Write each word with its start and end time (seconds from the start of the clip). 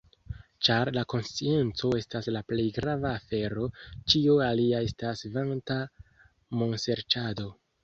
Ĉar 0.67 0.89
la 0.93 1.01
konscienco 1.13 1.91
estas 1.97 2.29
la 2.37 2.41
plej 2.53 2.65
grava 2.79 3.13
afero, 3.19 3.67
ĉio 4.15 4.39
alia 4.47 4.83
estas 4.89 5.25
vanta 5.39 5.81
monserĉado. 6.65 7.51